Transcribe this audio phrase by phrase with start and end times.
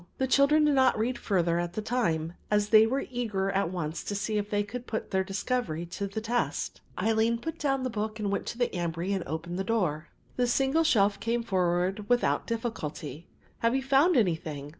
[0.17, 4.03] The children did not read further at that time, as they were eager at once
[4.05, 6.81] to see if they could put their discovery to the test.
[6.97, 10.07] Aline put down the book and went to the ambry and opened the door.
[10.37, 13.27] The single shelf came forward without difficulty.
[13.59, 14.69] "Have you found anything?"